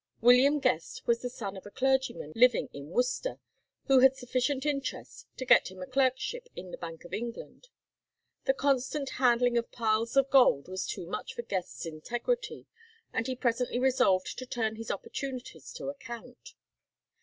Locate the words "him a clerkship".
5.69-6.47